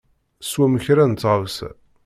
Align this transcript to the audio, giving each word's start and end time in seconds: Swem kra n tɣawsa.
Swem 0.51 0.73
kra 0.83 1.03
n 1.09 1.13
tɣawsa. 1.15 1.69